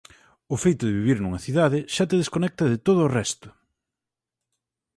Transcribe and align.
O 0.53 0.55
feito 0.63 0.81
de 0.85 0.95
vivir 0.99 1.17
nunha 1.19 1.43
cidade 1.45 1.79
xa 1.93 2.03
te 2.09 2.19
desconecta 2.21 2.63
de 2.71 2.77
todo 2.87 3.01
o 3.03 3.11
resto. 3.17 3.49